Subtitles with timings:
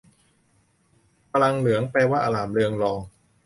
[1.33, 2.99] มลังเมลือง แปลว่า อร่ามเรืองรอง